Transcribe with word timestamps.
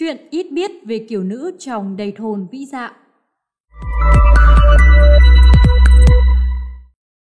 Chuyện 0.00 0.16
ít 0.30 0.52
biết 0.52 0.70
về 0.84 1.06
kiểu 1.08 1.24
nữ 1.24 1.50
chồng 1.58 1.96
đầy 1.96 2.12
thồn 2.12 2.46
vĩ 2.50 2.66
dạ. 2.66 2.96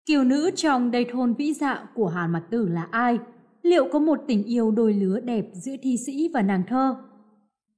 Kiều 0.06 0.24
nữ 0.24 0.50
trong 0.56 0.90
đầy 0.90 1.06
thôn 1.12 1.34
vĩ 1.34 1.52
dạ 1.52 1.88
của 1.94 2.06
Hàn 2.08 2.32
Mặc 2.32 2.42
Tử 2.50 2.68
là 2.68 2.88
ai? 2.90 3.18
Liệu 3.62 3.88
có 3.92 3.98
một 3.98 4.18
tình 4.28 4.44
yêu 4.44 4.70
đôi 4.70 4.92
lứa 4.94 5.20
đẹp 5.20 5.46
giữa 5.52 5.72
thi 5.82 5.96
sĩ 6.06 6.28
và 6.34 6.42
nàng 6.42 6.62
thơ? 6.68 6.96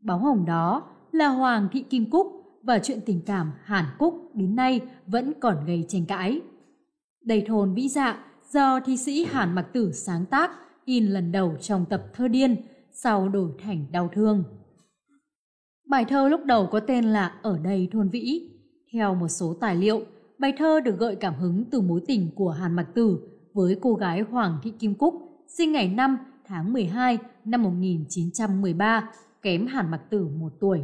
Bóng 0.00 0.22
hồng 0.22 0.45
đó 0.46 0.88
là 1.12 1.28
Hoàng 1.28 1.69
Thị 1.72 1.85
Kim 1.90 2.10
Cúc 2.10 2.26
và 2.62 2.78
chuyện 2.78 3.01
tình 3.06 3.21
cảm 3.26 3.53
Hàn 3.65 3.85
Cúc 3.99 4.30
đến 4.35 4.56
nay 4.56 4.80
vẫn 5.06 5.33
còn 5.40 5.67
gây 5.67 5.85
tranh 5.88 6.06
cãi. 6.06 6.40
Đầy 7.22 7.44
thôn 7.46 7.74
vĩ 7.74 7.88
dạ 7.88 8.24
do 8.51 8.80
thi 8.80 8.96
sĩ 8.96 9.24
Hàn 9.24 9.54
Mặc 9.54 9.67
Tử 9.72 9.92
sáng 9.92 10.26
tác 10.26 10.51
in 10.85 11.06
lần 11.06 11.33
đầu 11.33 11.56
trong 11.60 11.85
tập 11.90 12.03
thơ 12.15 12.28
điên 12.28 12.56
sau 12.92 13.28
đổi 13.28 13.51
thành 13.62 13.87
đau 13.92 14.10
thương. 14.12 14.44
Bài 15.88 16.05
thơ 16.05 16.28
lúc 16.28 16.45
đầu 16.45 16.66
có 16.66 16.80
tên 16.80 17.05
là 17.05 17.33
Ở 17.42 17.59
đây 17.59 17.88
thôn 17.92 18.09
vĩ. 18.09 18.51
Theo 18.92 19.15
một 19.15 19.29
số 19.29 19.55
tài 19.60 19.77
liệu, 19.77 20.01
bài 20.38 20.52
thơ 20.59 20.80
được 20.80 20.98
gợi 20.98 21.16
cảm 21.16 21.34
hứng 21.34 21.65
từ 21.70 21.80
mối 21.80 22.01
tình 22.06 22.30
của 22.34 22.51
Hàn 22.51 22.77
Mặc 22.77 22.87
Tử 22.95 23.19
với 23.55 23.77
cô 23.80 23.95
gái 23.95 24.20
Hoàng 24.20 24.59
Thị 24.62 24.73
Kim 24.79 24.95
Cúc, 24.95 25.15
sinh 25.59 25.73
ngày 25.73 25.88
5 25.88 26.19
tháng 26.46 26.73
12 26.73 27.19
năm 27.45 27.62
1913, 27.62 29.10
kém 29.43 29.66
Hàn 29.66 29.91
Mặc 29.91 30.01
Tử 30.10 30.29
một 30.38 30.52
tuổi. 30.60 30.82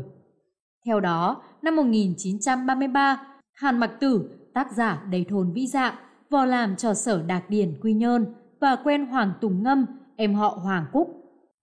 Theo 0.87 1.01
đó, 1.01 1.43
năm 1.63 1.77
1933, 1.77 3.27
Hàn 3.53 3.79
Mặc 3.79 3.91
Tử, 4.01 4.31
tác 4.55 4.73
giả 4.73 5.07
đầy 5.11 5.25
thôn 5.29 5.53
vĩ 5.53 5.67
dạ, 5.67 5.99
vào 6.31 6.47
làm 6.47 6.77
cho 6.77 6.95
sở 6.95 7.23
Đạc 7.23 7.51
Điển 7.51 7.75
Quy 7.83 7.93
Nhơn 7.93 8.27
và 8.61 8.77
quen 8.85 9.07
Hoàng 9.07 9.33
Tùng 9.41 9.63
Ngâm, 9.63 9.87
em 10.17 10.35
họ 10.35 10.49
Hoàng 10.49 10.87
Cúc. 10.93 11.09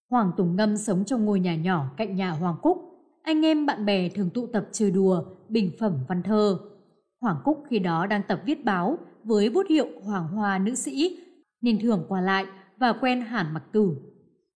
Hoàng 0.09 0.31
Tùng 0.37 0.55
Ngâm 0.55 0.77
sống 0.77 1.05
trong 1.05 1.25
ngôi 1.25 1.39
nhà 1.39 1.55
nhỏ 1.55 1.85
cạnh 1.97 2.15
nhà 2.15 2.31
Hoàng 2.31 2.55
Cúc. 2.61 2.80
Anh 3.31 3.45
em 3.45 3.65
bạn 3.65 3.85
bè 3.85 4.09
thường 4.09 4.29
tụ 4.29 4.47
tập 4.47 4.67
chơi 4.71 4.91
đùa, 4.91 5.23
bình 5.49 5.71
phẩm 5.79 5.97
văn 6.07 6.23
thơ. 6.23 6.59
Hoàng 7.21 7.37
Cúc 7.43 7.63
khi 7.69 7.79
đó 7.79 8.07
đang 8.07 8.21
tập 8.27 8.41
viết 8.45 8.65
báo 8.65 8.97
với 9.23 9.49
bút 9.49 9.65
hiệu 9.69 9.87
Hoàng 10.03 10.27
Hoa 10.27 10.57
nữ 10.57 10.75
sĩ, 10.75 11.19
nên 11.61 11.79
thường 11.79 12.05
qua 12.09 12.21
lại 12.21 12.45
và 12.77 12.93
quen 12.93 13.21
Hàn 13.21 13.53
Mặc 13.53 13.63
Tử. 13.71 13.95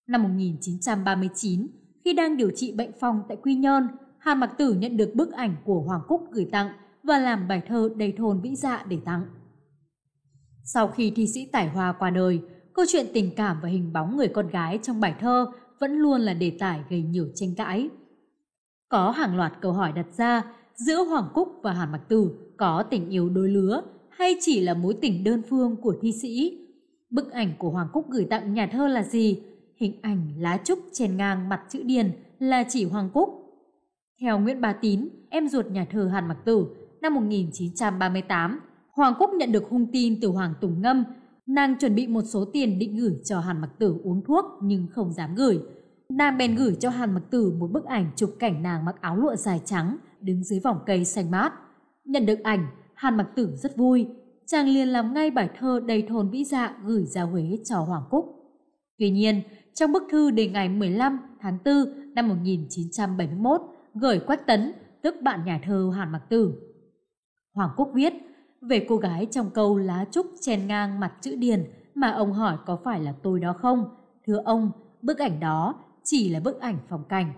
Năm 0.06 0.22
1939, 0.22 1.66
khi 2.04 2.12
đang 2.12 2.36
điều 2.36 2.50
trị 2.56 2.72
bệnh 2.72 2.90
phong 3.00 3.22
tại 3.28 3.36
Quy 3.42 3.54
Nhơn, 3.54 3.88
Hàn 4.18 4.40
Mặc 4.40 4.50
Tử 4.58 4.74
nhận 4.74 4.96
được 4.96 5.14
bức 5.14 5.32
ảnh 5.32 5.56
của 5.64 5.80
Hoàng 5.80 6.02
Cúc 6.08 6.20
gửi 6.30 6.48
tặng 6.52 6.68
và 7.02 7.18
làm 7.18 7.48
bài 7.48 7.62
thơ 7.68 7.90
đầy 7.96 8.12
thôn 8.12 8.40
vĩ 8.40 8.56
dạ 8.56 8.84
để 8.88 8.98
tặng. 9.04 9.26
Sau 10.64 10.88
khi 10.88 11.12
thi 11.16 11.26
sĩ 11.26 11.48
Tài 11.52 11.68
Hoa 11.68 11.92
qua 11.92 12.10
đời, 12.10 12.40
câu 12.74 12.84
chuyện 12.88 13.06
tình 13.14 13.30
cảm 13.36 13.56
và 13.62 13.68
hình 13.68 13.92
bóng 13.92 14.16
người 14.16 14.28
con 14.28 14.48
gái 14.48 14.78
trong 14.82 15.00
bài 15.00 15.14
thơ 15.20 15.46
vẫn 15.80 15.92
luôn 15.92 16.20
là 16.20 16.34
đề 16.34 16.56
tài 16.58 16.80
gây 16.90 17.02
nhiều 17.02 17.28
tranh 17.34 17.54
cãi. 17.56 17.88
Có 18.88 19.10
hàng 19.10 19.36
loạt 19.36 19.52
câu 19.60 19.72
hỏi 19.72 19.92
đặt 19.92 20.06
ra 20.16 20.42
giữa 20.74 21.04
Hoàng 21.04 21.28
Cúc 21.34 21.48
và 21.62 21.72
Hàn 21.72 21.92
Mặc 21.92 22.00
Tử 22.08 22.30
có 22.56 22.84
tình 22.90 23.08
yêu 23.08 23.28
đôi 23.28 23.48
lứa 23.48 23.82
hay 24.10 24.34
chỉ 24.40 24.60
là 24.60 24.74
mối 24.74 24.94
tình 25.00 25.24
đơn 25.24 25.42
phương 25.48 25.76
của 25.76 25.94
thi 26.02 26.12
sĩ. 26.22 26.58
Bức 27.10 27.32
ảnh 27.32 27.52
của 27.58 27.70
Hoàng 27.70 27.88
Cúc 27.92 28.10
gửi 28.10 28.26
tặng 28.30 28.54
nhà 28.54 28.68
thơ 28.72 28.88
là 28.88 29.02
gì? 29.02 29.42
Hình 29.76 30.00
ảnh 30.02 30.32
lá 30.38 30.58
trúc 30.64 30.78
chèn 30.92 31.16
ngang 31.16 31.48
mặt 31.48 31.60
chữ 31.68 31.82
điền 31.82 32.10
là 32.38 32.64
chỉ 32.68 32.84
Hoàng 32.84 33.10
Cúc. 33.14 33.28
Theo 34.20 34.38
Nguyễn 34.38 34.60
Bá 34.60 34.72
Tín, 34.72 35.08
em 35.30 35.48
ruột 35.48 35.66
nhà 35.66 35.86
thơ 35.90 36.04
Hàn 36.12 36.28
Mặc 36.28 36.38
Tử, 36.44 36.66
năm 37.00 37.14
1938, 37.14 38.60
Hoàng 38.92 39.14
Cúc 39.18 39.30
nhận 39.34 39.52
được 39.52 39.64
hung 39.68 39.86
tin 39.92 40.20
từ 40.20 40.28
Hoàng 40.28 40.54
Tùng 40.60 40.82
Ngâm. 40.82 41.04
Nàng 41.46 41.78
chuẩn 41.78 41.94
bị 41.94 42.06
một 42.06 42.22
số 42.22 42.44
tiền 42.52 42.78
định 42.78 42.96
gửi 42.96 43.20
cho 43.24 43.40
Hàn 43.40 43.60
Mặc 43.60 43.70
Tử 43.78 43.96
uống 44.04 44.24
thuốc 44.24 44.44
nhưng 44.62 44.86
không 44.92 45.12
dám 45.12 45.34
gửi. 45.34 45.58
Nàng 46.08 46.38
bèn 46.38 46.54
gửi 46.54 46.76
cho 46.80 46.90
Hàn 46.90 47.14
Mặc 47.14 47.22
Tử 47.30 47.52
một 47.58 47.70
bức 47.72 47.84
ảnh 47.84 48.10
chụp 48.16 48.30
cảnh 48.38 48.62
nàng 48.62 48.84
mặc 48.84 48.96
áo 49.00 49.16
lụa 49.16 49.36
dài 49.36 49.60
trắng 49.64 49.96
đứng 50.20 50.44
dưới 50.44 50.60
vòng 50.60 50.78
cây 50.86 51.04
xanh 51.04 51.30
mát. 51.30 51.52
Nhận 52.04 52.26
được 52.26 52.42
ảnh, 52.42 52.66
Hàn 52.94 53.16
Mặc 53.16 53.26
Tử 53.36 53.56
rất 53.56 53.76
vui. 53.76 54.06
Chàng 54.46 54.68
liền 54.68 54.88
làm 54.88 55.14
ngay 55.14 55.30
bài 55.30 55.50
thơ 55.58 55.80
đầy 55.86 56.02
thôn 56.08 56.30
vĩ 56.30 56.44
dạ 56.44 56.76
gửi 56.84 57.04
ra 57.04 57.22
Huế 57.22 57.58
cho 57.64 57.78
Hoàng 57.78 58.04
Cúc. 58.10 58.24
Tuy 58.98 59.10
nhiên, 59.10 59.42
trong 59.74 59.92
bức 59.92 60.02
thư 60.10 60.30
đề 60.30 60.48
ngày 60.48 60.68
15 60.68 61.18
tháng 61.40 61.58
4 61.64 61.74
năm 62.14 62.28
1971 62.28 63.60
gửi 63.94 64.18
Quách 64.18 64.46
Tấn, 64.46 64.72
tức 65.02 65.14
bạn 65.22 65.44
nhà 65.44 65.60
thơ 65.64 65.90
Hàn 65.96 66.12
Mặc 66.12 66.22
Tử. 66.28 66.52
Hoàng 67.54 67.70
Cúc 67.76 67.90
viết 67.94 68.12
về 68.60 68.86
cô 68.88 68.96
gái 68.96 69.26
trong 69.30 69.50
câu 69.50 69.78
lá 69.78 70.04
trúc 70.10 70.26
chèn 70.40 70.66
ngang 70.66 71.00
mặt 71.00 71.12
chữ 71.20 71.36
điền 71.36 71.64
mà 71.94 72.10
ông 72.10 72.32
hỏi 72.32 72.56
có 72.66 72.78
phải 72.84 73.00
là 73.00 73.14
tôi 73.22 73.40
đó 73.40 73.52
không? 73.52 73.84
Thưa 74.26 74.42
ông, 74.44 74.70
bức 75.02 75.18
ảnh 75.18 75.40
đó 75.40 75.74
chỉ 76.06 76.28
là 76.28 76.40
bức 76.40 76.60
ảnh 76.60 76.78
phong 76.88 77.04
cảnh. 77.08 77.32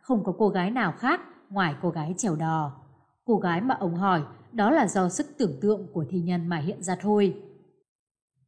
Không 0.00 0.24
có 0.24 0.32
cô 0.38 0.48
gái 0.48 0.70
nào 0.70 0.92
khác 0.98 1.20
ngoài 1.50 1.74
cô 1.82 1.90
gái 1.90 2.14
trèo 2.16 2.36
đò. 2.36 2.72
Cô 3.24 3.36
gái 3.36 3.60
mà 3.60 3.74
ông 3.74 3.94
hỏi 3.94 4.22
đó 4.52 4.70
là 4.70 4.86
do 4.86 5.08
sức 5.08 5.26
tưởng 5.38 5.60
tượng 5.60 5.86
của 5.92 6.04
thi 6.10 6.20
nhân 6.20 6.48
mà 6.48 6.56
hiện 6.56 6.82
ra 6.82 6.96
thôi. 7.00 7.34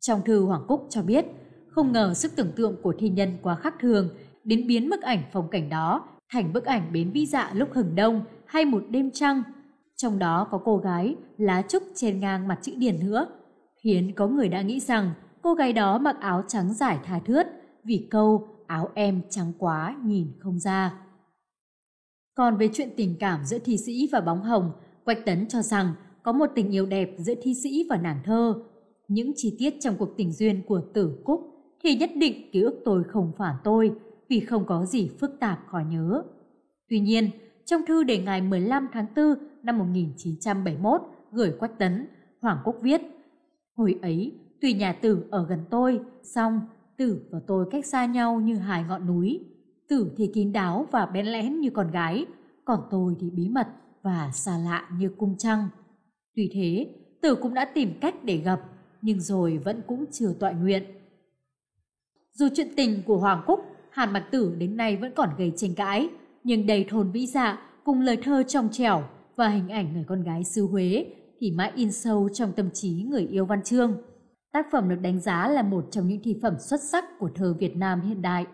Trong 0.00 0.22
thư 0.24 0.44
Hoàng 0.44 0.64
Cúc 0.68 0.86
cho 0.90 1.02
biết, 1.02 1.26
không 1.68 1.92
ngờ 1.92 2.14
sức 2.14 2.32
tưởng 2.36 2.52
tượng 2.56 2.82
của 2.82 2.94
thi 2.98 3.08
nhân 3.08 3.36
quá 3.42 3.54
khác 3.54 3.74
thường 3.80 4.08
đến 4.44 4.66
biến 4.66 4.90
bức 4.90 5.02
ảnh 5.02 5.22
phong 5.32 5.50
cảnh 5.50 5.68
đó 5.68 6.08
thành 6.32 6.52
bức 6.52 6.64
ảnh 6.64 6.92
bến 6.92 7.10
vi 7.10 7.26
dạ 7.26 7.50
lúc 7.54 7.68
hừng 7.72 7.94
đông 7.94 8.24
hay 8.46 8.64
một 8.64 8.84
đêm 8.90 9.10
trăng. 9.10 9.42
Trong 9.96 10.18
đó 10.18 10.48
có 10.50 10.58
cô 10.64 10.76
gái 10.76 11.16
lá 11.38 11.62
trúc 11.62 11.82
trên 11.94 12.20
ngang 12.20 12.48
mặt 12.48 12.58
chữ 12.62 12.72
điển 12.76 13.06
nữa, 13.06 13.26
khiến 13.82 14.12
có 14.16 14.26
người 14.26 14.48
đã 14.48 14.62
nghĩ 14.62 14.80
rằng 14.80 15.10
cô 15.42 15.54
gái 15.54 15.72
đó 15.72 15.98
mặc 15.98 16.16
áo 16.20 16.44
trắng 16.48 16.74
dài 16.74 16.98
tha 17.04 17.18
thướt 17.18 17.46
vì 17.84 18.08
câu 18.10 18.55
áo 18.66 18.88
em 18.94 19.22
trắng 19.30 19.52
quá 19.58 19.96
nhìn 20.04 20.32
không 20.38 20.58
ra. 20.58 20.94
Còn 22.34 22.56
về 22.56 22.68
chuyện 22.72 22.88
tình 22.96 23.16
cảm 23.20 23.44
giữa 23.44 23.58
thi 23.58 23.76
sĩ 23.76 24.08
và 24.12 24.20
bóng 24.20 24.42
hồng, 24.42 24.72
Quách 25.04 25.24
Tấn 25.24 25.48
cho 25.48 25.62
rằng 25.62 25.92
có 26.22 26.32
một 26.32 26.50
tình 26.54 26.70
yêu 26.70 26.86
đẹp 26.86 27.14
giữa 27.18 27.34
thi 27.42 27.54
sĩ 27.54 27.86
và 27.90 27.96
nàng 27.96 28.20
thơ. 28.24 28.62
Những 29.08 29.32
chi 29.36 29.56
tiết 29.58 29.74
trong 29.80 29.96
cuộc 29.98 30.16
tình 30.16 30.32
duyên 30.32 30.62
của 30.66 30.80
tử 30.94 31.18
Cúc 31.24 31.40
thì 31.82 31.96
nhất 31.96 32.10
định 32.16 32.50
ký 32.52 32.60
ức 32.60 32.82
tôi 32.84 33.04
không 33.04 33.32
phản 33.38 33.54
tôi 33.64 33.92
vì 34.28 34.40
không 34.40 34.66
có 34.66 34.84
gì 34.84 35.10
phức 35.20 35.40
tạp 35.40 35.58
khó 35.66 35.78
nhớ. 35.90 36.22
Tuy 36.88 37.00
nhiên, 37.00 37.30
trong 37.64 37.82
thư 37.86 38.04
để 38.04 38.18
ngày 38.18 38.42
15 38.42 38.88
tháng 38.92 39.06
4 39.16 39.34
năm 39.62 39.78
1971 39.78 41.00
gửi 41.32 41.52
Quách 41.58 41.78
Tấn, 41.78 42.06
Hoàng 42.40 42.58
Quốc 42.64 42.76
viết 42.82 43.00
Hồi 43.76 43.98
ấy, 44.02 44.32
tuy 44.60 44.74
nhà 44.74 44.92
tử 44.92 45.24
ở 45.30 45.46
gần 45.46 45.60
tôi, 45.70 46.00
song 46.22 46.60
tử 46.98 47.28
và 47.30 47.40
tôi 47.46 47.66
cách 47.70 47.86
xa 47.86 48.06
nhau 48.06 48.40
như 48.40 48.56
hai 48.56 48.84
ngọn 48.88 49.06
núi. 49.06 49.40
Tử 49.88 50.10
thì 50.16 50.30
kín 50.34 50.52
đáo 50.52 50.86
và 50.90 51.06
bén 51.06 51.26
lén 51.26 51.60
như 51.60 51.70
con 51.70 51.90
gái, 51.90 52.26
còn 52.64 52.80
tôi 52.90 53.16
thì 53.20 53.30
bí 53.30 53.48
mật 53.48 53.68
và 54.02 54.30
xa 54.32 54.58
lạ 54.58 54.88
như 54.98 55.08
cung 55.08 55.34
trăng. 55.38 55.68
Tuy 56.36 56.50
thế, 56.52 56.94
tử 57.22 57.34
cũng 57.34 57.54
đã 57.54 57.64
tìm 57.64 57.90
cách 58.00 58.24
để 58.24 58.36
gặp, 58.36 58.60
nhưng 59.02 59.20
rồi 59.20 59.58
vẫn 59.58 59.82
cũng 59.86 60.04
chưa 60.12 60.32
tọa 60.32 60.50
nguyện. 60.50 60.82
Dù 62.32 62.48
chuyện 62.54 62.68
tình 62.76 63.02
của 63.06 63.18
Hoàng 63.18 63.42
Cúc, 63.46 63.60
Hàn 63.90 64.12
Mặc 64.12 64.28
Tử 64.30 64.54
đến 64.58 64.76
nay 64.76 64.96
vẫn 64.96 65.12
còn 65.16 65.28
gây 65.38 65.52
tranh 65.56 65.74
cãi, 65.74 66.08
nhưng 66.44 66.66
đầy 66.66 66.84
thôn 66.88 67.10
vĩ 67.10 67.26
dạ 67.26 67.58
cùng 67.84 68.00
lời 68.00 68.16
thơ 68.22 68.42
trong 68.42 68.68
trẻo 68.72 69.02
và 69.36 69.48
hình 69.48 69.68
ảnh 69.68 69.92
người 69.92 70.04
con 70.04 70.22
gái 70.22 70.44
xứ 70.44 70.66
Huế 70.66 71.06
thì 71.40 71.50
mãi 71.50 71.72
in 71.74 71.92
sâu 71.92 72.28
trong 72.32 72.52
tâm 72.52 72.70
trí 72.70 72.90
người 73.08 73.26
yêu 73.26 73.44
văn 73.44 73.62
chương. 73.62 73.96
Tác 74.52 74.66
phẩm 74.72 74.88
được 74.88 75.00
đánh 75.00 75.20
giá 75.20 75.48
là 75.48 75.62
một 75.62 75.84
trong 75.90 76.08
những 76.08 76.20
thi 76.24 76.38
phẩm 76.42 76.54
xuất 76.58 76.80
sắc 76.82 77.04
của 77.18 77.30
thơ 77.34 77.54
Việt 77.58 77.76
Nam 77.76 78.00
hiện 78.00 78.22
đại. 78.22 78.46